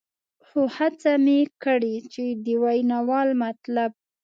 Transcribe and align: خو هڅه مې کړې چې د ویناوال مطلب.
خو 0.45 0.61
هڅه 0.77 1.11
مې 1.25 1.39
کړې 1.63 1.95
چې 2.13 2.25
د 2.43 2.45
ویناوال 2.63 3.29
مطلب. 3.43 3.91